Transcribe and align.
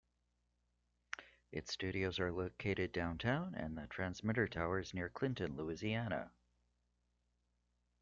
Its 1.51 1.73
studios 1.73 2.19
are 2.19 2.31
located 2.31 2.91
downtown 2.91 3.53
and 3.53 3.77
the 3.77 3.85
transmitter 3.85 4.47
tower 4.47 4.79
is 4.79 4.95
near 4.95 5.09
Clinton, 5.09 5.55
Louisiana. 5.55 6.31